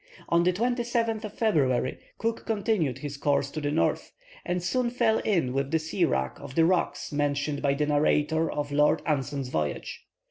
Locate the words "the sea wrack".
5.69-6.39